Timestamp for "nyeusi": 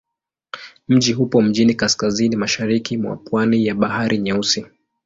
4.17-4.65